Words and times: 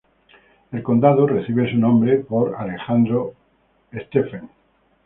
El 0.71 0.81
condado 0.81 1.27
recibe 1.27 1.69
su 1.69 1.77
nombre 1.77 2.17
por 2.21 2.55
Alexander 2.57 3.19
Stephens. 3.93 4.49